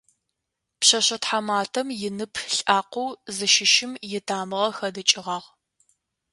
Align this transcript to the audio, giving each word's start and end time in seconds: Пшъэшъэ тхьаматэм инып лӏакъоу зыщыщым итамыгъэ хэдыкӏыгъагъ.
Пшъэшъэ 0.79 1.17
тхьаматэм 1.21 1.87
инып 2.07 2.33
лӏакъоу 2.55 3.09
зыщыщым 3.35 3.91
итамыгъэ 4.17 4.69
хэдыкӏыгъагъ. 4.77 5.47